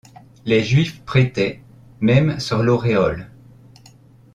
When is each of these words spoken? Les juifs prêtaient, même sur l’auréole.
Les 0.45 0.63
juifs 0.63 1.05
prêtaient, 1.05 1.61
même 1.99 2.39
sur 2.39 2.63
l’auréole. 2.63 3.29